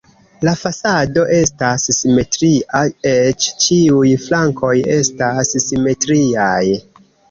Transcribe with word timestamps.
La 0.47 0.53
fasado 0.61 1.25
estas 1.39 1.85
simetria, 1.99 2.83
eĉ 3.13 3.53
ĉiuj 3.67 4.17
flankoj 4.27 4.75
estas 4.99 5.57
simetriaj. 5.71 6.55